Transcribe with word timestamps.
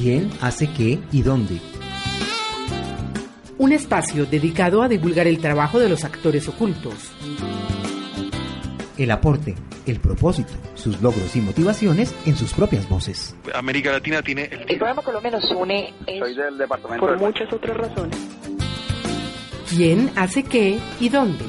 ¿Quién 0.00 0.30
hace 0.40 0.66
qué 0.72 0.98
y 1.12 1.20
dónde? 1.22 1.60
Un 3.58 3.72
espacio 3.72 4.24
dedicado 4.24 4.82
a 4.82 4.88
divulgar 4.88 5.26
el 5.26 5.38
trabajo 5.38 5.78
de 5.78 5.90
los 5.90 6.04
actores 6.04 6.48
ocultos. 6.48 6.94
El 8.96 9.10
aporte, 9.10 9.54
el 9.86 10.00
propósito, 10.00 10.52
sus 10.74 11.02
logros 11.02 11.36
y 11.36 11.40
motivaciones 11.42 12.14
en 12.24 12.34
sus 12.36 12.54
propias 12.54 12.88
voces. 12.88 13.36
América 13.54 13.92
Latina 13.92 14.22
tiene 14.22 14.44
el... 14.44 14.60
El 14.70 14.78
programa 14.78 15.02
Colombia 15.02 15.32
nos 15.32 15.50
une 15.50 15.92
Soy 16.18 16.34
del 16.34 16.56
departamento 16.56 17.06
por 17.06 17.18
de- 17.18 17.26
muchas 17.26 17.52
otras 17.52 17.76
razones. 17.76 18.16
¿Quién 19.68 20.10
hace 20.16 20.42
qué 20.44 20.78
y 20.98 21.08
dónde? 21.10 21.44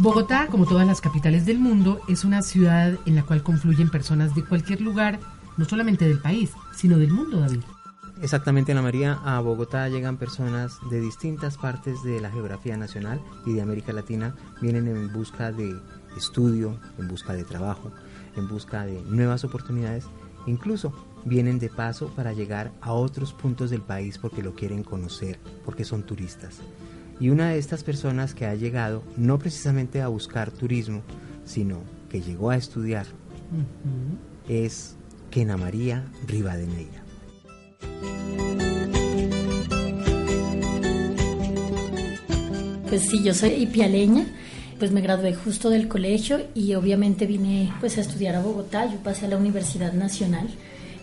Bogotá, 0.00 0.46
como 0.46 0.64
todas 0.64 0.86
las 0.86 1.00
capitales 1.00 1.44
del 1.44 1.58
mundo, 1.58 2.00
es 2.06 2.24
una 2.24 2.42
ciudad 2.42 2.96
en 3.04 3.16
la 3.16 3.24
cual 3.24 3.42
confluyen 3.42 3.90
personas 3.90 4.32
de 4.32 4.44
cualquier 4.44 4.80
lugar, 4.80 5.18
no 5.56 5.64
solamente 5.64 6.06
del 6.06 6.20
país, 6.20 6.52
sino 6.72 6.98
del 6.98 7.10
mundo, 7.10 7.40
David. 7.40 7.62
Exactamente, 8.22 8.70
Ana 8.70 8.82
María, 8.82 9.18
a 9.24 9.40
Bogotá 9.40 9.88
llegan 9.88 10.16
personas 10.16 10.78
de 10.88 11.00
distintas 11.00 11.56
partes 11.56 12.04
de 12.04 12.20
la 12.20 12.30
geografía 12.30 12.76
nacional 12.76 13.20
y 13.44 13.54
de 13.54 13.62
América 13.62 13.92
Latina. 13.92 14.36
Vienen 14.60 14.86
en 14.86 15.12
busca 15.12 15.50
de 15.50 15.74
estudio, 16.16 16.78
en 16.96 17.08
busca 17.08 17.32
de 17.32 17.42
trabajo, 17.42 17.90
en 18.36 18.46
busca 18.46 18.86
de 18.86 19.02
nuevas 19.02 19.42
oportunidades. 19.42 20.04
Incluso 20.46 20.92
vienen 21.24 21.58
de 21.58 21.70
paso 21.70 22.06
para 22.14 22.32
llegar 22.32 22.70
a 22.80 22.92
otros 22.92 23.32
puntos 23.32 23.70
del 23.70 23.82
país 23.82 24.16
porque 24.16 24.44
lo 24.44 24.54
quieren 24.54 24.84
conocer, 24.84 25.40
porque 25.64 25.84
son 25.84 26.04
turistas. 26.04 26.60
Y 27.20 27.30
una 27.30 27.50
de 27.50 27.58
estas 27.58 27.82
personas 27.82 28.34
que 28.34 28.46
ha 28.46 28.54
llegado 28.54 29.02
no 29.16 29.38
precisamente 29.38 30.00
a 30.02 30.08
buscar 30.08 30.50
turismo, 30.50 31.02
sino 31.44 31.80
que 32.10 32.20
llegó 32.20 32.50
a 32.50 32.56
estudiar, 32.56 33.06
es 34.48 34.96
Kena 35.30 35.56
María 35.56 36.04
Rivadeneira. 36.26 37.02
Pues 42.88 43.02
sí, 43.02 43.22
yo 43.22 43.34
soy 43.34 43.50
ipialeña, 43.50 44.26
pues 44.78 44.92
me 44.92 45.02
gradué 45.02 45.34
justo 45.34 45.68
del 45.68 45.88
colegio 45.88 46.40
y 46.54 46.74
obviamente 46.74 47.26
vine 47.26 47.70
pues 47.80 47.98
a 47.98 48.00
estudiar 48.00 48.34
a 48.34 48.40
Bogotá, 48.40 48.90
yo 48.90 48.98
pasé 49.02 49.26
a 49.26 49.28
la 49.28 49.36
Universidad 49.36 49.92
Nacional, 49.92 50.48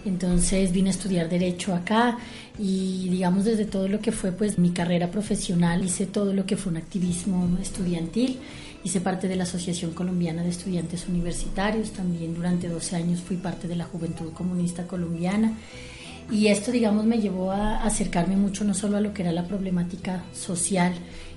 entonces 0.06 0.72
vine 0.72 0.89
a 0.89 0.92
estudiar 0.92 1.30
derecho 1.30 1.73
acá 1.73 2.17
y 2.58 3.09
digamos 3.09 3.45
desde 3.45 3.66
todo 3.66 3.88
lo 3.88 4.00
que 4.00 4.12
fue 4.12 4.31
pues 4.31 4.58
mi 4.58 4.70
carrera 4.72 5.12
profesional, 5.12 5.84
hice 5.84 6.06
todo 6.06 6.34
lo 6.34 6.45
que 6.45 6.58
fue 6.58 6.72
un 6.72 6.78
activismo 6.78 7.58
estudiantil, 7.62 8.39
hice 8.84 9.02
parte 9.02 9.28
de 9.28 9.36
la 9.36 9.44
Asociación 9.44 9.92
Colombiana 9.92 10.44
de 10.44 10.50
Estudiantes 10.50 11.08
Universitarios, 11.09 11.92
también 11.92 12.36
durante 12.36 12.70
12 12.70 12.95
años 12.95 13.22
fui 13.22 13.38
parte 13.38 13.67
de 13.67 13.75
la 13.75 13.86
Juventud 13.86 14.31
Comunista 14.31 14.88
Colombiana. 14.88 15.53
Y 16.31 16.47
esto, 16.47 16.72
digamos, 16.72 17.06
me 17.06 17.19
llevó 17.19 17.52
a 17.52 17.84
acercarme 17.84 18.36
mucho 18.36 18.64
no 18.64 18.73
solo 18.73 18.97
a 18.97 19.02
lo 19.02 19.14
que 19.14 19.22
era 19.22 19.31
la 19.31 19.47
problemática 19.47 20.23
social 20.34 20.94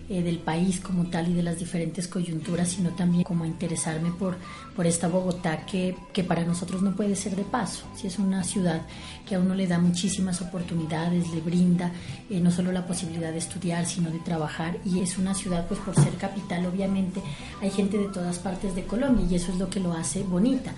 eh, 0.09 0.23
del 0.23 0.39
país 0.39 0.81
como 0.81 1.05
tal 1.06 1.28
y 1.28 1.34
de 1.34 1.42
las 1.42 1.59
diferentes 1.59 2.09
coyunturas, 2.09 2.69
sino 2.69 2.91
también 2.91 3.25
como 3.25 3.45
interesarme 3.45 4.11
por, 4.11 4.37
por 4.75 4.87
esta 4.87 5.06
Bogotá 5.06 5.67
que, 5.67 5.95
que 6.15 6.25
para 6.25 6.45
nosotros 6.45 6.83
no 6.83 6.97
puede 6.97 7.15
ser 7.15 7.37
de 7.37 7.45
paso. 7.45 7.87
Si 7.95 8.06
es 8.06 8.19
una 8.19 8.42
ciudad 8.42 8.83
que 9.27 9.34
a 9.34 9.39
uno 9.39 9.55
le 9.55 9.67
da 9.67 9.78
muchísimas 9.78 10.41
oportunidades, 10.41 11.31
le 11.33 11.41
brinda 11.41 11.92
eh, 12.31 12.41
no 12.41 12.50
solo 12.50 12.73
la 12.73 12.87
posibilidad 12.87 13.33
de 13.33 13.39
estudiar, 13.39 13.84
sino 13.84 14.11
de 14.11 14.19
trabajar. 14.20 14.78
Y 14.84 15.00
es 15.00 15.19
una 15.19 15.34
ciudad, 15.34 15.66
pues 15.66 15.81
por 15.81 15.94
ser 15.94 16.15
capital, 16.15 16.65
obviamente, 16.66 17.21
hay 17.61 17.71
gente 17.71 17.99
de 17.99 18.09
todas 18.09 18.38
partes 18.38 18.75
de 18.75 18.84
Colombia 18.84 19.27
y 19.31 19.34
eso 19.34 19.53
es 19.53 19.59
lo 19.59 19.69
que 19.69 19.81
lo 19.81 19.93
hace 19.93 20.22
bonita. 20.22 20.72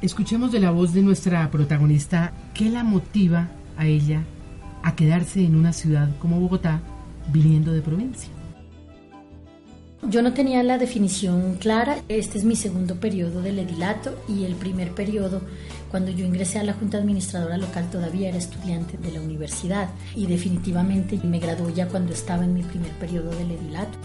Escuchemos 0.00 0.50
de 0.50 0.60
la 0.60 0.70
voz 0.70 0.92
de 0.92 1.02
nuestra 1.02 1.50
protagonista 1.50 2.32
qué 2.54 2.70
la 2.70 2.82
motiva 2.82 3.48
a 3.76 3.86
ella 3.86 4.24
a 4.82 4.96
quedarse 4.96 5.44
en 5.44 5.54
una 5.54 5.72
ciudad 5.72 6.08
como 6.18 6.40
Bogotá 6.40 6.80
viniendo 7.28 7.72
de 7.72 7.82
provincia. 7.82 8.30
Yo 10.08 10.20
no 10.20 10.32
tenía 10.32 10.62
la 10.64 10.78
definición 10.78 11.56
clara. 11.60 11.98
Este 12.08 12.36
es 12.36 12.44
mi 12.44 12.56
segundo 12.56 12.96
periodo 12.96 13.40
del 13.40 13.60
edilato 13.60 14.18
y 14.28 14.44
el 14.44 14.56
primer 14.56 14.90
periodo, 14.92 15.42
cuando 15.90 16.10
yo 16.10 16.26
ingresé 16.26 16.58
a 16.58 16.64
la 16.64 16.72
Junta 16.72 16.98
Administradora 16.98 17.56
Local, 17.56 17.88
todavía 17.90 18.28
era 18.28 18.38
estudiante 18.38 18.96
de 18.98 19.12
la 19.12 19.20
universidad 19.20 19.90
y 20.16 20.26
definitivamente 20.26 21.20
me 21.22 21.38
gradué 21.38 21.72
ya 21.74 21.86
cuando 21.86 22.12
estaba 22.12 22.44
en 22.44 22.54
mi 22.54 22.62
primer 22.62 22.90
periodo 22.92 23.30
del 23.30 23.52
edilato. 23.52 23.98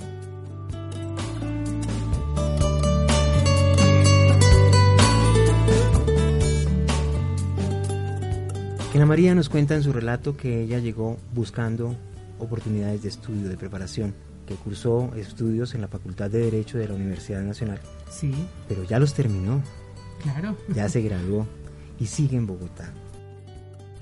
Ana 8.97 9.05
María 9.05 9.35
nos 9.35 9.47
cuenta 9.47 9.75
en 9.75 9.83
su 9.83 9.93
relato 9.93 10.35
que 10.35 10.63
ella 10.63 10.79
llegó 10.79 11.17
buscando 11.35 11.95
oportunidades 12.39 13.01
de 13.03 13.09
estudio, 13.09 13.49
de 13.49 13.57
preparación, 13.57 14.13
que 14.45 14.55
cursó 14.55 15.13
estudios 15.15 15.75
en 15.75 15.81
la 15.81 15.87
Facultad 15.87 16.29
de 16.29 16.39
Derecho 16.39 16.77
de 16.77 16.87
la 16.87 16.93
Universidad 16.95 17.41
Nacional, 17.41 17.79
Sí, 18.09 18.33
pero 18.67 18.83
ya 18.83 18.99
los 18.99 19.13
terminó, 19.13 19.61
claro. 20.23 20.55
ya 20.73 20.87
se 20.87 21.01
graduó 21.01 21.45
y 21.99 22.05
sigue 22.05 22.37
en 22.37 22.47
Bogotá. 22.47 22.93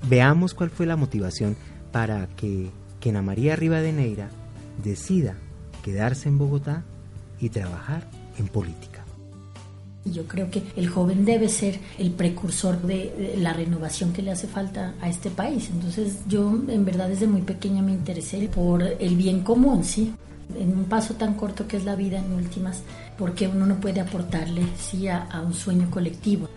Veamos 0.08 0.54
cuál 0.54 0.70
fue 0.70 0.86
la 0.86 0.96
motivación 0.96 1.56
para 1.90 2.28
que, 2.36 2.70
que 3.00 3.10
Ana 3.10 3.22
María 3.22 3.56
Rivadeneira 3.56 4.28
decida 4.84 5.34
quedarse 5.82 6.28
en 6.28 6.38
Bogotá 6.38 6.84
y 7.40 7.48
trabajar 7.48 8.08
en 8.38 8.46
política. 8.48 8.95
Y 10.06 10.12
Yo 10.12 10.26
creo 10.26 10.50
que 10.50 10.62
el 10.76 10.88
joven 10.88 11.24
debe 11.24 11.48
ser 11.48 11.78
el 11.98 12.12
precursor 12.12 12.80
de, 12.82 13.34
la 13.38 13.52
renovación 13.52 14.12
que 14.12 14.22
le 14.22 14.30
hace 14.30 14.46
falta 14.46 14.94
a 15.00 15.08
este 15.08 15.30
país. 15.30 15.68
Entonces 15.70 16.20
yo 16.28 16.48
en 16.68 16.84
verdad 16.84 17.08
desde 17.08 17.26
muy 17.26 17.42
pequeña 17.42 17.82
me 17.82 17.92
interesé 17.92 18.48
por 18.48 18.82
el 18.82 19.16
bien 19.16 19.40
común, 19.40 19.84
¿sí? 19.84 20.14
En 20.56 20.72
un 20.76 20.84
paso 20.84 21.14
tan 21.14 21.34
corto 21.34 21.66
que 21.66 21.76
es 21.76 21.84
la 21.84 21.96
vida 21.96 22.18
en 22.18 22.32
últimas, 22.32 22.82
porque 23.18 23.48
uno 23.48 23.66
no 23.66 23.80
puede 23.80 24.00
aportarle 24.00 24.62
sí 24.78 25.08
a 25.08 25.42
un 25.44 25.52
sueño 25.52 25.90
colectivo. 25.90 26.48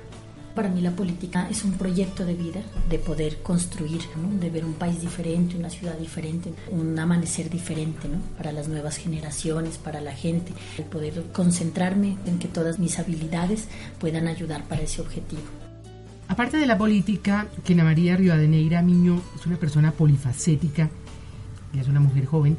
Para 0.59 0.71
mí 0.71 0.81
la 0.81 0.91
política 0.91 1.47
es 1.49 1.63
un 1.63 1.71
proyecto 1.71 2.25
de 2.25 2.33
vida, 2.33 2.61
de 2.89 2.99
poder 2.99 3.41
construir, 3.41 4.01
¿no? 4.21 4.37
de 4.41 4.49
ver 4.49 4.65
un 4.65 4.73
país 4.73 4.99
diferente, 4.99 5.55
una 5.55 5.69
ciudad 5.69 5.97
diferente, 5.97 6.53
un 6.69 6.99
amanecer 6.99 7.49
diferente 7.49 8.09
¿no? 8.09 8.17
para 8.35 8.51
las 8.51 8.67
nuevas 8.67 8.97
generaciones, 8.97 9.77
para 9.77 10.01
la 10.01 10.11
gente, 10.11 10.51
el 10.77 10.83
poder 10.83 11.23
concentrarme 11.31 12.17
en 12.25 12.39
que 12.39 12.49
todas 12.49 12.77
mis 12.77 12.99
habilidades 12.99 13.69
puedan 14.01 14.27
ayudar 14.27 14.65
para 14.65 14.81
ese 14.81 14.99
objetivo. 14.99 15.43
Aparte 16.27 16.57
de 16.57 16.67
la 16.67 16.77
política, 16.77 17.47
Kena 17.63 17.85
María 17.85 18.17
Rivadeneira 18.17 18.81
Miño 18.81 19.21
es 19.39 19.45
una 19.45 19.55
persona 19.55 19.93
polifacética, 19.93 20.89
ella 21.71 21.81
es 21.83 21.87
una 21.87 22.01
mujer 22.01 22.25
joven, 22.25 22.57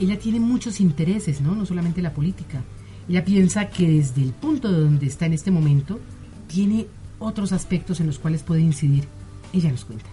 ella 0.00 0.18
tiene 0.18 0.40
muchos 0.40 0.80
intereses, 0.80 1.42
¿no? 1.42 1.54
No 1.54 1.66
solamente 1.66 2.00
la 2.00 2.14
política. 2.14 2.62
Ella 3.10 3.22
piensa 3.26 3.68
que 3.68 3.90
desde 3.90 4.22
el 4.22 4.32
punto 4.32 4.72
de 4.72 4.80
donde 4.80 5.04
está 5.04 5.26
en 5.26 5.34
este 5.34 5.50
momento, 5.50 6.00
tiene 6.46 6.86
otros 7.22 7.52
aspectos 7.52 8.00
en 8.00 8.06
los 8.06 8.18
cuales 8.18 8.42
puede 8.42 8.60
incidir. 8.60 9.06
Ella 9.52 9.70
nos 9.70 9.84
cuenta. 9.84 10.06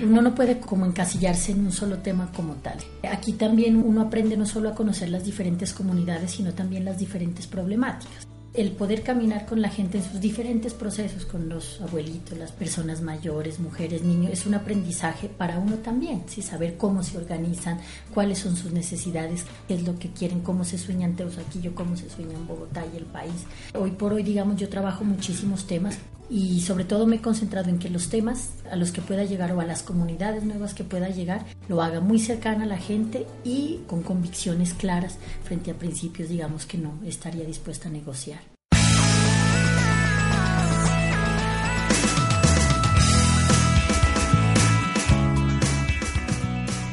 Uno 0.00 0.22
no 0.22 0.34
puede 0.34 0.58
como 0.58 0.86
encasillarse 0.86 1.52
en 1.52 1.66
un 1.66 1.72
solo 1.72 1.98
tema 1.98 2.30
como 2.34 2.54
tal. 2.54 2.78
Aquí 3.10 3.34
también 3.34 3.76
uno 3.76 4.00
aprende 4.00 4.36
no 4.36 4.46
solo 4.46 4.70
a 4.70 4.74
conocer 4.74 5.10
las 5.10 5.24
diferentes 5.24 5.74
comunidades, 5.74 6.30
sino 6.30 6.54
también 6.54 6.84
las 6.84 6.98
diferentes 6.98 7.46
problemáticas. 7.46 8.26
El 8.54 8.72
poder 8.72 9.02
caminar 9.02 9.46
con 9.46 9.62
la 9.62 9.70
gente 9.70 9.98
en 9.98 10.04
sus 10.04 10.20
diferentes 10.20 10.74
procesos, 10.74 11.24
con 11.24 11.48
los 11.48 11.80
abuelitos, 11.80 12.36
las 12.36 12.52
personas 12.52 13.00
mayores, 13.00 13.60
mujeres, 13.60 14.02
niños, 14.02 14.32
es 14.32 14.44
un 14.44 14.54
aprendizaje 14.54 15.28
para 15.28 15.58
uno 15.58 15.76
también, 15.76 16.24
¿sí? 16.26 16.42
saber 16.42 16.76
cómo 16.76 17.02
se 17.02 17.16
organizan, 17.16 17.80
cuáles 18.12 18.40
son 18.40 18.56
sus 18.56 18.72
necesidades, 18.72 19.44
qué 19.68 19.74
es 19.74 19.84
lo 19.84 19.98
que 19.98 20.10
quieren, 20.10 20.40
cómo 20.40 20.64
se 20.64 20.76
sueñan 20.76 21.16
Teusaquillo, 21.16 21.74
cómo 21.74 21.96
se 21.96 22.10
sueña 22.10 22.34
en 22.34 22.46
Bogotá 22.46 22.84
y 22.92 22.98
el 22.98 23.04
país. 23.04 23.46
Hoy 23.74 23.92
por 23.92 24.12
hoy, 24.12 24.22
digamos, 24.22 24.56
yo 24.56 24.68
trabajo 24.68 25.02
muchísimos 25.02 25.66
temas 25.66 25.98
y 26.30 26.60
sobre 26.60 26.84
todo 26.84 27.06
me 27.06 27.16
he 27.16 27.20
concentrado 27.20 27.68
en 27.68 27.78
que 27.78 27.90
los 27.90 28.08
temas 28.08 28.50
a 28.70 28.76
los 28.76 28.92
que 28.92 29.02
pueda 29.02 29.24
llegar 29.24 29.52
o 29.52 29.60
a 29.60 29.64
las 29.64 29.82
comunidades 29.82 30.44
nuevas 30.44 30.74
que 30.74 30.84
pueda 30.84 31.08
llegar 31.08 31.44
lo 31.68 31.82
haga 31.82 32.00
muy 32.00 32.18
cercana 32.18 32.64
a 32.64 32.66
la 32.66 32.78
gente 32.78 33.26
y 33.44 33.80
con 33.86 34.02
convicciones 34.02 34.74
claras 34.74 35.18
frente 35.44 35.70
a 35.70 35.74
principios 35.74 36.28
digamos 36.28 36.66
que 36.66 36.78
no 36.78 36.98
estaría 37.04 37.44
dispuesta 37.44 37.88
a 37.88 37.92
negociar. 37.92 38.40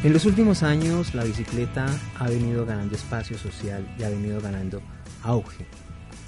En 0.01 0.13
los 0.13 0.23
últimos 0.23 0.63
años 0.63 1.13
la 1.13 1.25
bicicleta 1.25 1.85
ha 2.17 2.29
venido 2.29 2.65
ganando 2.65 2.95
espacio 2.95 3.37
social 3.37 3.85
y 3.99 4.03
ha 4.03 4.09
venido 4.09 4.39
ganando 4.39 4.81
auge. 5.23 5.65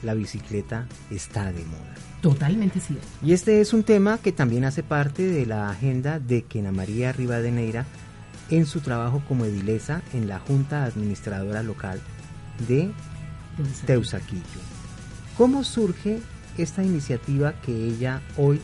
La 0.03 0.13
bicicleta 0.13 0.87
está 1.09 1.51
de 1.51 1.63
moda. 1.65 1.95
Totalmente 2.21 2.79
cierto. 2.79 3.05
Y 3.23 3.33
este 3.33 3.61
es 3.61 3.73
un 3.73 3.83
tema 3.83 4.19
que 4.19 4.31
también 4.31 4.63
hace 4.63 4.83
parte 4.83 5.23
de 5.23 5.45
la 5.45 5.69
agenda 5.69 6.19
de 6.19 6.43
Kena 6.43 6.71
María 6.71 7.11
Rivadeneira 7.11 7.85
en 8.49 8.65
su 8.65 8.81
trabajo 8.81 9.23
como 9.27 9.45
edilesa 9.45 10.01
en 10.13 10.27
la 10.27 10.39
Junta 10.39 10.83
Administradora 10.83 11.63
Local 11.63 11.99
de 12.67 12.91
Teusaquillo. 13.85 14.41
¿Cómo 15.37 15.63
surge 15.63 16.19
esta 16.57 16.83
iniciativa 16.83 17.53
que 17.61 17.73
ella 17.73 18.21
hoy 18.37 18.61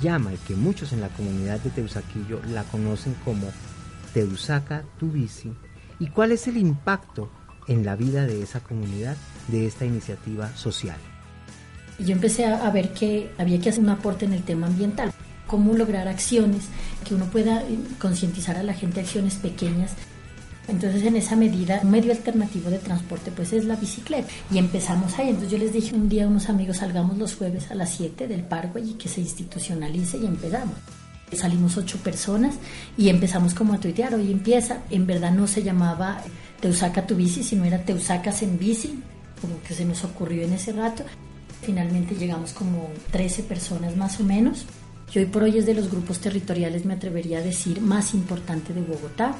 llama 0.00 0.32
y 0.32 0.36
que 0.38 0.54
muchos 0.54 0.92
en 0.92 1.00
la 1.00 1.08
comunidad 1.08 1.60
de 1.60 1.70
Teusaquillo 1.70 2.40
la 2.48 2.64
conocen 2.64 3.14
como 3.24 3.48
Teusaca 4.14 4.84
tu 4.98 5.10
bici? 5.10 5.52
¿Y 5.98 6.08
cuál 6.08 6.32
es 6.32 6.48
el 6.48 6.56
impacto 6.56 7.30
en 7.68 7.84
la 7.84 7.96
vida 7.96 8.26
de 8.26 8.42
esa 8.42 8.60
comunidad 8.60 9.16
de 9.48 9.66
esta 9.66 9.84
iniciativa 9.84 10.54
social? 10.56 10.96
Yo 11.98 12.12
empecé 12.12 12.46
a 12.46 12.70
ver 12.70 12.92
que 12.92 13.30
había 13.38 13.60
que 13.60 13.68
hacer 13.68 13.82
un 13.82 13.90
aporte 13.90 14.24
en 14.24 14.32
el 14.32 14.42
tema 14.42 14.66
ambiental 14.66 15.12
cómo 15.46 15.74
lograr 15.74 16.08
acciones, 16.08 16.64
que 17.06 17.14
uno 17.14 17.26
pueda 17.26 17.62
eh, 17.62 17.78
concientizar 17.98 18.56
a 18.56 18.62
la 18.62 18.74
gente 18.74 19.00
acciones 19.00 19.34
pequeñas. 19.34 19.92
Entonces, 20.66 21.02
en 21.02 21.16
esa 21.16 21.36
medida, 21.36 21.80
un 21.82 21.90
medio 21.90 22.10
alternativo 22.10 22.70
de 22.70 22.78
transporte 22.78 23.30
pues 23.30 23.52
es 23.52 23.66
la 23.66 23.76
bicicleta. 23.76 24.28
Y 24.50 24.58
empezamos 24.58 25.18
ahí. 25.18 25.28
Entonces, 25.28 25.52
yo 25.52 25.58
les 25.58 25.72
dije 25.72 25.94
un 25.94 26.08
día 26.08 26.24
a 26.24 26.28
unos 26.28 26.48
amigos, 26.48 26.78
salgamos 26.78 27.18
los 27.18 27.36
jueves 27.36 27.70
a 27.70 27.74
las 27.74 27.90
7 27.90 28.26
del 28.26 28.42
parque 28.42 28.80
y 28.80 28.94
que 28.94 29.08
se 29.08 29.20
institucionalice 29.20 30.18
y 30.18 30.26
empezamos. 30.26 30.74
Salimos 31.32 31.76
ocho 31.76 31.98
personas 31.98 32.54
y 32.96 33.08
empezamos 33.08 33.54
como 33.54 33.74
a 33.74 33.80
tuitear, 33.80 34.14
hoy 34.14 34.30
empieza, 34.30 34.82
en 34.90 35.04
verdad 35.04 35.32
no 35.32 35.48
se 35.48 35.64
llamaba 35.64 36.22
Teusaca 36.64 37.06
tu 37.06 37.14
bici, 37.14 37.42
sino 37.42 37.66
era 37.66 37.84
Teusacas 37.84 38.40
en 38.40 38.58
bici, 38.58 38.98
como 39.38 39.62
que 39.62 39.74
se 39.74 39.84
nos 39.84 40.02
ocurrió 40.02 40.44
en 40.44 40.54
ese 40.54 40.72
rato. 40.72 41.04
Finalmente 41.60 42.14
llegamos 42.14 42.54
como 42.54 42.88
13 43.10 43.42
personas 43.42 43.94
más 43.98 44.18
o 44.18 44.24
menos 44.24 44.64
que 45.12 45.18
hoy 45.18 45.26
por 45.26 45.42
hoy 45.42 45.58
es 45.58 45.66
de 45.66 45.74
los 45.74 45.90
grupos 45.90 46.20
territoriales, 46.20 46.86
me 46.86 46.94
atrevería 46.94 47.40
a 47.40 47.42
decir, 47.42 47.82
más 47.82 48.14
importante 48.14 48.72
de 48.72 48.80
Bogotá. 48.80 49.34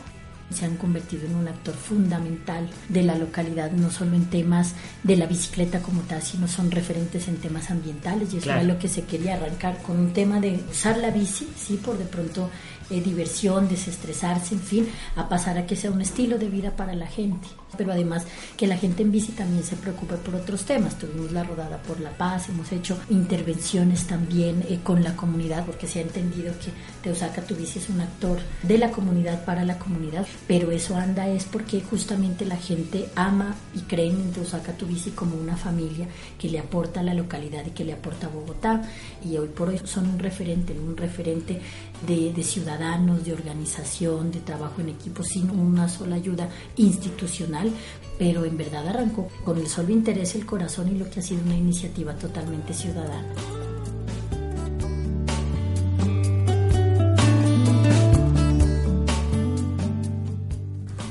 Se 0.50 0.66
han 0.66 0.76
convertido 0.76 1.24
en 1.24 1.34
un 1.34 1.48
actor 1.48 1.74
fundamental 1.74 2.68
de 2.90 3.02
la 3.02 3.14
localidad, 3.14 3.72
no 3.72 3.90
solo 3.90 4.14
en 4.14 4.26
temas 4.26 4.74
de 5.02 5.16
la 5.16 5.24
bicicleta 5.24 5.80
como 5.80 6.02
tal, 6.02 6.20
sino 6.20 6.46
son 6.46 6.70
referentes 6.70 7.26
en 7.28 7.38
temas 7.38 7.70
ambientales. 7.70 8.34
Y 8.34 8.36
eso 8.36 8.50
era 8.50 8.62
lo 8.62 8.78
que 8.78 8.88
se 8.88 9.04
quería 9.04 9.36
arrancar 9.36 9.80
con 9.80 9.98
un 9.98 10.12
tema 10.12 10.40
de 10.40 10.62
usar 10.70 10.98
la 10.98 11.10
bici, 11.10 11.48
sí, 11.56 11.80
por 11.82 11.96
de 11.96 12.04
pronto 12.04 12.50
eh, 12.90 13.00
diversión, 13.00 13.68
desestresarse, 13.68 14.54
en 14.54 14.60
fin, 14.60 14.88
a 15.16 15.28
pasar 15.28 15.56
a 15.56 15.66
que 15.66 15.74
sea 15.74 15.90
un 15.90 16.02
estilo 16.02 16.38
de 16.38 16.48
vida 16.48 16.76
para 16.76 16.94
la 16.94 17.06
gente. 17.06 17.48
Pero 17.76 17.92
además 17.92 18.24
que 18.56 18.66
la 18.66 18.76
gente 18.76 19.02
en 19.02 19.10
bici 19.10 19.32
también 19.32 19.64
se 19.64 19.74
preocupe 19.74 20.14
por 20.16 20.36
otros 20.36 20.64
temas. 20.64 20.96
Tuvimos 20.96 21.32
la 21.32 21.42
rodada 21.42 21.78
por 21.82 21.98
la 21.98 22.10
paz, 22.10 22.48
hemos 22.48 22.70
hecho 22.70 22.96
intervenciones 23.10 24.06
también 24.06 24.64
eh, 24.68 24.78
con 24.82 25.02
la 25.02 25.16
comunidad, 25.16 25.64
porque 25.64 25.88
se 25.88 25.98
ha 25.98 26.02
entendido 26.02 26.52
que 26.58 26.70
Teosaca 27.02 27.42
Tu 27.42 27.56
Bici 27.56 27.78
es 27.78 27.88
un 27.88 28.00
actor 28.00 28.38
de 28.62 28.78
la 28.78 28.90
comunidad 28.90 29.44
para 29.44 29.64
la 29.64 29.78
comunidad, 29.78 30.26
pero 30.46 30.70
eso 30.70 30.94
anda 30.96 31.28
es 31.28 31.44
porque 31.44 31.80
justamente 31.80 32.44
la 32.44 32.56
gente 32.56 33.08
ama 33.16 33.56
y 33.74 33.80
cree 33.80 34.10
en 34.10 34.30
Teosaca 34.30 34.72
Tu 34.74 34.86
Bici 34.86 35.10
como 35.10 35.36
una 35.36 35.56
familia 35.56 36.06
que 36.38 36.48
le 36.48 36.58
aporta 36.58 37.00
a 37.00 37.02
la 37.02 37.14
localidad 37.14 37.64
y 37.66 37.70
que 37.70 37.84
le 37.84 37.94
aporta 37.94 38.26
a 38.26 38.30
Bogotá. 38.30 38.82
Y 39.24 39.36
hoy 39.36 39.48
por 39.48 39.70
hoy 39.70 39.80
son 39.84 40.08
un 40.08 40.18
referente, 40.18 40.74
un 40.78 40.96
referente 40.96 41.60
de 42.06 42.44
ciudad 42.44 42.73
de 42.78 43.32
organización, 43.32 44.32
de 44.32 44.40
trabajo 44.40 44.80
en 44.80 44.88
equipo, 44.88 45.22
sin 45.22 45.50
una 45.50 45.88
sola 45.88 46.16
ayuda 46.16 46.48
institucional, 46.76 47.70
pero 48.18 48.44
en 48.44 48.56
verdad 48.56 48.88
arrancó 48.88 49.28
con 49.44 49.58
el 49.58 49.68
solo 49.68 49.90
interés, 49.90 50.34
el 50.34 50.44
corazón 50.44 50.88
y 50.88 50.98
lo 50.98 51.08
que 51.08 51.20
ha 51.20 51.22
sido 51.22 51.42
una 51.42 51.56
iniciativa 51.56 52.14
totalmente 52.14 52.74
ciudadana. 52.74 53.32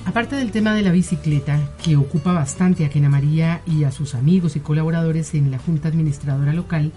Aparte 0.06 0.36
del 0.36 0.52
tema 0.52 0.76
de 0.76 0.84
la 0.84 0.92
bicicleta, 0.92 1.60
que 1.84 1.96
ocupa 1.96 2.34
bastante 2.34 2.86
a 2.86 2.90
Kena 2.90 3.10
María 3.10 3.62
y 3.66 3.86
a 3.86 3.92
sus 3.92 4.14
amigos 4.14 4.56
y 4.56 4.60
colaboradores 4.60 5.34
en 5.34 5.50
la 5.50 5.58
Junta 5.58 5.88
Administradora 5.88 6.54
Local, 6.54 6.92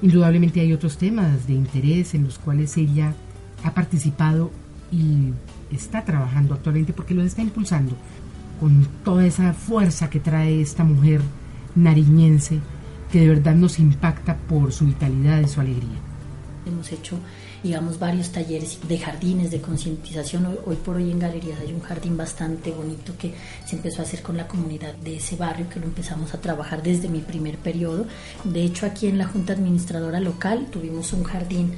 indudablemente 0.00 0.60
hay 0.60 0.72
otros 0.72 0.96
temas 0.96 1.46
de 1.46 1.52
interés 1.54 2.14
en 2.14 2.24
los 2.24 2.38
cuales 2.38 2.78
ella 2.78 3.14
ha 3.64 3.74
participado 3.74 4.50
y 4.92 5.32
está 5.70 6.04
trabajando 6.04 6.54
actualmente 6.54 6.92
porque 6.92 7.14
lo 7.14 7.22
está 7.22 7.42
impulsando 7.42 7.96
con 8.58 8.86
toda 9.04 9.26
esa 9.26 9.52
fuerza 9.54 10.10
que 10.10 10.20
trae 10.20 10.60
esta 10.60 10.84
mujer 10.84 11.22
nariñense 11.74 12.60
que 13.10 13.20
de 13.20 13.28
verdad 13.28 13.54
nos 13.54 13.78
impacta 13.78 14.36
por 14.36 14.72
su 14.72 14.86
vitalidad 14.86 15.40
y 15.40 15.48
su 15.48 15.60
alegría. 15.60 15.98
Hemos 16.66 16.92
hecho, 16.92 17.18
digamos, 17.62 17.98
varios 17.98 18.30
talleres 18.30 18.78
de 18.86 18.98
jardines 18.98 19.50
de 19.50 19.60
concientización. 19.60 20.58
Hoy, 20.66 20.76
por 20.76 20.96
hoy 20.96 21.10
en 21.10 21.18
Galerías 21.18 21.58
hay 21.58 21.72
un 21.72 21.80
jardín 21.80 22.16
bastante 22.16 22.70
bonito 22.70 23.14
que 23.18 23.34
se 23.66 23.76
empezó 23.76 24.02
a 24.02 24.04
hacer 24.04 24.22
con 24.22 24.36
la 24.36 24.46
comunidad 24.46 24.94
de 24.96 25.16
ese 25.16 25.36
barrio, 25.36 25.68
que 25.68 25.80
lo 25.80 25.86
empezamos 25.86 26.34
a 26.34 26.40
trabajar 26.40 26.82
desde 26.82 27.08
mi 27.08 27.20
primer 27.20 27.56
periodo. 27.56 28.06
De 28.44 28.62
hecho, 28.62 28.86
aquí 28.86 29.06
en 29.06 29.18
la 29.18 29.26
Junta 29.26 29.54
Administradora 29.54 30.20
Local 30.20 30.66
tuvimos 30.70 31.12
un 31.14 31.24
jardín 31.24 31.72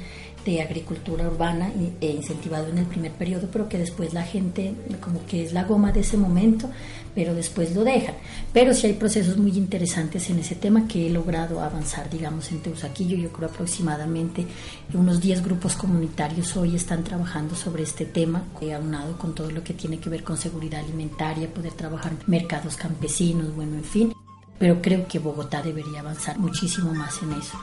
de 0.45 0.61
agricultura 0.61 1.27
urbana 1.27 1.71
e 2.01 2.11
incentivado 2.11 2.67
en 2.67 2.77
el 2.79 2.85
primer 2.85 3.11
periodo, 3.13 3.47
pero 3.51 3.69
que 3.69 3.77
después 3.77 4.13
la 4.13 4.23
gente 4.23 4.73
como 4.99 5.25
que 5.25 5.43
es 5.43 5.53
la 5.53 5.63
goma 5.63 5.91
de 5.91 6.01
ese 6.01 6.17
momento, 6.17 6.69
pero 7.15 7.33
después 7.33 7.75
lo 7.75 7.83
dejan. 7.83 8.15
Pero 8.51 8.73
sí 8.73 8.87
hay 8.87 8.93
procesos 8.93 9.37
muy 9.37 9.51
interesantes 9.51 10.29
en 10.29 10.39
ese 10.39 10.55
tema 10.55 10.87
que 10.87 11.07
he 11.07 11.09
logrado 11.09 11.61
avanzar, 11.61 12.09
digamos, 12.09 12.51
en 12.51 12.61
Teusaquillo. 12.61 13.17
Yo 13.17 13.31
creo 13.31 13.49
aproximadamente 13.49 14.45
unos 14.93 15.21
10 15.21 15.43
grupos 15.43 15.75
comunitarios 15.75 16.55
hoy 16.57 16.75
están 16.75 17.03
trabajando 17.03 17.55
sobre 17.55 17.83
este 17.83 18.05
tema, 18.05 18.43
he 18.61 18.73
aunado 18.73 19.17
con 19.17 19.33
todo 19.35 19.51
lo 19.51 19.63
que 19.63 19.73
tiene 19.73 19.99
que 19.99 20.09
ver 20.09 20.23
con 20.23 20.37
seguridad 20.37 20.81
alimentaria, 20.81 21.53
poder 21.53 21.73
trabajar 21.73 22.13
mercados 22.27 22.75
campesinos, 22.75 23.55
bueno, 23.55 23.75
en 23.75 23.83
fin. 23.83 24.13
Pero 24.59 24.81
creo 24.81 25.07
que 25.07 25.19
Bogotá 25.19 25.61
debería 25.61 25.99
avanzar 25.99 26.37
muchísimo 26.37 26.93
más 26.93 27.21
en 27.21 27.33
eso. 27.33 27.57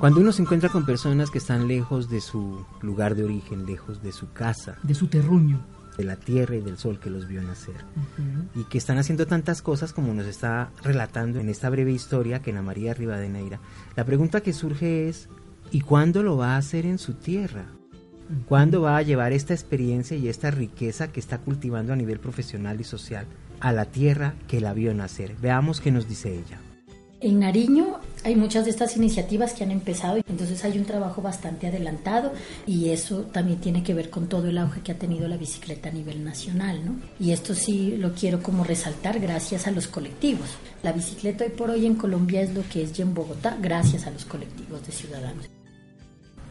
Cuando 0.00 0.22
uno 0.22 0.32
se 0.32 0.40
encuentra 0.40 0.70
con 0.70 0.86
personas 0.86 1.30
que 1.30 1.36
están 1.36 1.68
lejos 1.68 2.08
de 2.08 2.22
su 2.22 2.64
lugar 2.80 3.14
de 3.14 3.24
origen, 3.24 3.66
lejos 3.66 4.02
de 4.02 4.12
su 4.12 4.32
casa, 4.32 4.78
de 4.82 4.94
su 4.94 5.08
terruño, 5.08 5.60
de 5.98 6.04
la 6.04 6.16
tierra 6.16 6.56
y 6.56 6.62
del 6.62 6.78
sol 6.78 6.98
que 6.98 7.10
los 7.10 7.28
vio 7.28 7.42
nacer, 7.42 7.84
y 8.54 8.64
que 8.64 8.78
están 8.78 8.96
haciendo 8.96 9.26
tantas 9.26 9.60
cosas 9.60 9.92
como 9.92 10.14
nos 10.14 10.24
está 10.24 10.70
relatando 10.82 11.38
en 11.38 11.50
esta 11.50 11.68
breve 11.68 11.92
historia 11.92 12.40
que 12.40 12.50
Ana 12.50 12.62
María 12.62 12.94
Rivadeneira, 12.94 13.60
la 13.94 14.06
pregunta 14.06 14.40
que 14.40 14.54
surge 14.54 15.10
es, 15.10 15.28
¿y 15.70 15.82
cuándo 15.82 16.22
lo 16.22 16.38
va 16.38 16.54
a 16.54 16.56
hacer 16.56 16.86
en 16.86 16.96
su 16.96 17.12
tierra? 17.12 17.66
¿Cuándo 18.46 18.80
va 18.80 18.96
a 18.96 19.02
llevar 19.02 19.34
esta 19.34 19.52
experiencia 19.52 20.16
y 20.16 20.28
esta 20.28 20.50
riqueza 20.50 21.12
que 21.12 21.20
está 21.20 21.36
cultivando 21.36 21.92
a 21.92 21.96
nivel 21.96 22.20
profesional 22.20 22.80
y 22.80 22.84
social 22.84 23.26
a 23.60 23.70
la 23.72 23.84
tierra 23.84 24.32
que 24.48 24.62
la 24.62 24.72
vio 24.72 24.94
nacer? 24.94 25.36
Veamos 25.42 25.82
qué 25.82 25.90
nos 25.90 26.08
dice 26.08 26.32
ella. 26.32 26.58
En 27.20 27.40
Nariño 27.40 27.99
hay 28.24 28.36
muchas 28.36 28.64
de 28.64 28.70
estas 28.70 28.96
iniciativas 28.96 29.54
que 29.54 29.64
han 29.64 29.70
empezado, 29.70 30.20
entonces 30.28 30.64
hay 30.64 30.78
un 30.78 30.84
trabajo 30.84 31.22
bastante 31.22 31.66
adelantado 31.66 32.32
y 32.66 32.90
eso 32.90 33.22
también 33.22 33.60
tiene 33.60 33.82
que 33.82 33.94
ver 33.94 34.10
con 34.10 34.28
todo 34.28 34.48
el 34.48 34.58
auge 34.58 34.82
que 34.82 34.92
ha 34.92 34.98
tenido 34.98 35.26
la 35.28 35.36
bicicleta 35.36 35.88
a 35.88 35.92
nivel 35.92 36.22
nacional, 36.24 36.84
¿no? 36.84 36.96
Y 37.18 37.32
esto 37.32 37.54
sí 37.54 37.96
lo 37.96 38.12
quiero 38.12 38.42
como 38.42 38.64
resaltar 38.64 39.20
gracias 39.20 39.66
a 39.66 39.70
los 39.70 39.86
colectivos. 39.88 40.48
La 40.82 40.92
bicicleta 40.92 41.44
hoy 41.44 41.50
por 41.50 41.70
hoy 41.70 41.86
en 41.86 41.94
Colombia 41.94 42.42
es 42.42 42.54
lo 42.54 42.62
que 42.68 42.82
es 42.82 42.92
ya 42.92 43.04
en 43.04 43.14
Bogotá 43.14 43.56
gracias 43.60 44.06
a 44.06 44.10
los 44.10 44.24
colectivos 44.24 44.86
de 44.86 44.92
ciudadanos. 44.92 45.48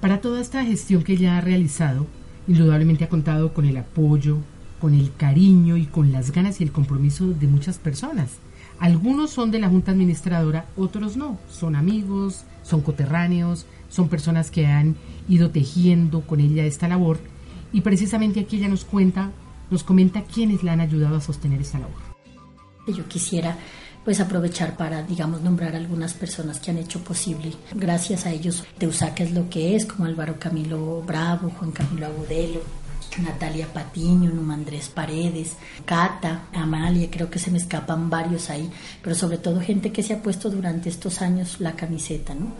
Para 0.01 0.21
toda 0.21 0.41
esta 0.41 0.63
gestión 0.63 1.03
que 1.03 1.13
ella 1.13 1.37
ha 1.37 1.41
realizado, 1.41 2.07
indudablemente 2.47 3.03
ha 3.03 3.09
contado 3.09 3.53
con 3.53 3.65
el 3.65 3.77
apoyo, 3.77 4.37
con 4.79 4.93
el 4.93 5.13
cariño 5.15 5.77
y 5.77 5.85
con 5.85 6.11
las 6.11 6.31
ganas 6.31 6.61
y 6.61 6.63
el 6.63 6.71
compromiso 6.71 7.27
de 7.27 7.47
muchas 7.47 7.77
personas 7.77 8.39
algunos 8.79 9.31
son 9.31 9.51
de 9.51 9.59
la 9.59 9.69
Junta 9.69 9.91
Administradora, 9.91 10.65
otros 10.77 11.17
no. 11.17 11.37
Son 11.49 11.75
amigos, 11.75 12.45
son 12.63 12.81
coterráneos, 12.81 13.65
son 13.89 14.09
personas 14.09 14.51
que 14.51 14.67
han 14.67 14.95
ido 15.27 15.49
tejiendo 15.49 16.21
con 16.21 16.39
ella 16.39 16.65
esta 16.65 16.87
labor. 16.87 17.19
Y 17.73 17.81
precisamente 17.81 18.39
aquí 18.39 18.57
ella 18.57 18.69
nos 18.69 18.85
cuenta, 18.85 19.31
nos 19.69 19.83
comenta 19.83 20.23
quiénes 20.23 20.63
la 20.63 20.73
han 20.73 20.81
ayudado 20.81 21.17
a 21.17 21.21
sostener 21.21 21.61
esta 21.61 21.79
labor. 21.79 22.01
Yo 22.87 23.07
quisiera 23.07 23.57
pues 24.03 24.19
aprovechar 24.19 24.77
para, 24.77 25.03
digamos, 25.03 25.41
nombrar 25.41 25.75
algunas 25.75 26.13
personas 26.13 26.59
que 26.59 26.71
han 26.71 26.77
hecho 26.77 27.03
posible. 27.03 27.51
Gracias 27.75 28.25
a 28.25 28.31
ellos, 28.31 28.63
Teusaca 28.77 29.23
es 29.23 29.33
lo 29.33 29.49
que 29.49 29.75
es, 29.75 29.85
como 29.85 30.05
Álvaro 30.05 30.39
Camilo 30.39 31.03
Bravo, 31.05 31.51
Juan 31.51 31.71
Camilo 31.71 32.07
Agudelo, 32.07 32.61
Natalia 33.17 33.67
Patiño, 33.67 34.29
Numa 34.31 34.53
Andrés 34.53 34.89
Paredes, 34.89 35.53
Cata, 35.85 36.43
Amalia, 36.53 37.09
creo 37.09 37.29
que 37.29 37.39
se 37.39 37.51
me 37.51 37.57
escapan 37.57 38.09
varios 38.09 38.49
ahí, 38.49 38.69
pero 39.01 39.15
sobre 39.15 39.37
todo 39.37 39.59
gente 39.61 39.91
que 39.91 40.03
se 40.03 40.13
ha 40.13 40.21
puesto 40.21 40.49
durante 40.49 40.89
estos 40.89 41.21
años 41.21 41.59
la 41.59 41.73
camiseta, 41.73 42.33
¿no? 42.35 42.53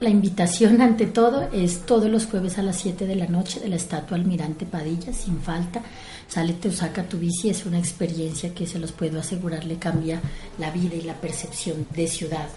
La 0.00 0.10
invitación 0.10 0.80
ante 0.82 1.06
todo 1.06 1.48
es 1.52 1.86
todos 1.86 2.10
los 2.10 2.26
jueves 2.26 2.58
a 2.58 2.62
las 2.62 2.76
7 2.76 3.06
de 3.06 3.16
la 3.16 3.26
noche 3.26 3.60
de 3.60 3.68
la 3.68 3.76
estatua 3.76 4.16
Almirante 4.16 4.66
Padilla, 4.66 5.12
sin 5.12 5.40
falta. 5.40 5.82
Sale, 6.28 6.52
te 6.54 6.70
saca 6.70 7.04
tu 7.04 7.18
bici, 7.18 7.48
es 7.48 7.64
una 7.64 7.78
experiencia 7.78 8.54
que 8.54 8.66
se 8.66 8.78
los 8.78 8.92
puedo 8.92 9.20
asegurar 9.20 9.64
le 9.64 9.78
cambia 9.78 10.20
la 10.58 10.70
vida 10.70 10.94
y 10.96 11.02
la 11.02 11.14
percepción 11.14 11.86
de 11.94 12.06
ciudad. 12.06 12.48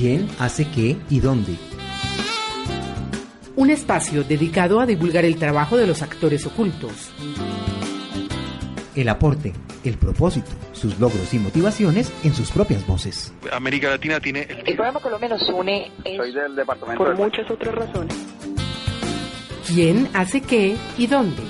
¿Quién 0.00 0.30
hace 0.38 0.66
qué 0.66 0.96
y 1.10 1.20
dónde? 1.20 1.56
Un 3.54 3.68
espacio 3.68 4.24
dedicado 4.24 4.80
a 4.80 4.86
divulgar 4.86 5.26
el 5.26 5.36
trabajo 5.36 5.76
de 5.76 5.86
los 5.86 6.00
actores 6.00 6.46
ocultos. 6.46 7.10
El 8.94 9.10
aporte, 9.10 9.52
el 9.84 9.98
propósito, 9.98 10.48
sus 10.72 10.98
logros 10.98 11.34
y 11.34 11.38
motivaciones 11.38 12.10
en 12.24 12.32
sus 12.32 12.50
propias 12.50 12.86
voces. 12.86 13.34
América 13.52 13.90
Latina 13.90 14.18
tiene 14.20 14.44
el... 14.48 14.60
El 14.68 14.74
programa 14.76 15.00
Colombia 15.00 15.28
nos 15.28 15.46
une 15.50 15.92
es 16.02 16.16
Soy 16.16 16.32
del 16.32 16.56
departamento 16.56 17.04
por 17.04 17.14
de- 17.14 17.22
muchas 17.22 17.50
otras 17.50 17.74
razones. 17.74 18.16
¿Quién 19.66 20.08
hace 20.14 20.40
qué 20.40 20.78
y 20.96 21.08
dónde? 21.08 21.42